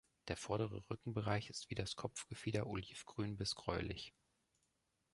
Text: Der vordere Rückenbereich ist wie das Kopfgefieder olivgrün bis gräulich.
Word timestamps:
Der 0.29 0.35
vordere 0.35 0.83
Rückenbereich 0.89 1.51
ist 1.51 1.69
wie 1.69 1.75
das 1.75 1.95
Kopfgefieder 1.95 2.65
olivgrün 2.65 3.37
bis 3.37 3.53
gräulich. 3.53 4.15